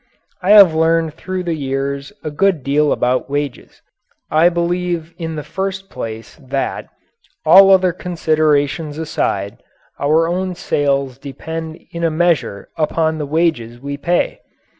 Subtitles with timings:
[0.41, 3.83] I have learned through the years a good deal about wages.
[4.31, 6.87] I believe in the first place that,
[7.45, 9.61] all other considerations aside,
[9.99, 14.39] our own sales depend in a measure upon the wages we pay.